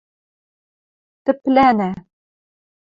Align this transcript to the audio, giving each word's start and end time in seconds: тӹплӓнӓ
тӹплӓнӓ 1.23 1.91